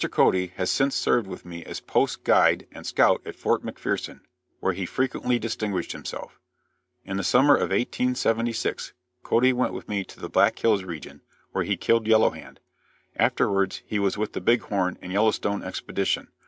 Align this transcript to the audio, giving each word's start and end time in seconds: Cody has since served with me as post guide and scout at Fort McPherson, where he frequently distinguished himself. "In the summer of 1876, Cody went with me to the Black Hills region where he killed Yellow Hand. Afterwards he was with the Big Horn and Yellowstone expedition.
Cody 0.09 0.47
has 0.55 0.71
since 0.71 0.95
served 0.95 1.27
with 1.27 1.45
me 1.45 1.63
as 1.63 1.79
post 1.79 2.23
guide 2.23 2.65
and 2.71 2.87
scout 2.87 3.21
at 3.23 3.35
Fort 3.35 3.61
McPherson, 3.63 4.21
where 4.59 4.73
he 4.73 4.83
frequently 4.83 5.37
distinguished 5.37 5.91
himself. 5.91 6.39
"In 7.05 7.17
the 7.17 7.23
summer 7.23 7.53
of 7.53 7.69
1876, 7.69 8.93
Cody 9.21 9.53
went 9.53 9.73
with 9.73 9.87
me 9.87 10.03
to 10.05 10.19
the 10.19 10.27
Black 10.27 10.57
Hills 10.57 10.83
region 10.83 11.21
where 11.51 11.65
he 11.65 11.77
killed 11.77 12.07
Yellow 12.07 12.31
Hand. 12.31 12.59
Afterwards 13.15 13.83
he 13.85 13.99
was 13.99 14.17
with 14.17 14.33
the 14.33 14.41
Big 14.41 14.61
Horn 14.61 14.97
and 15.03 15.11
Yellowstone 15.11 15.61
expedition. 15.61 16.29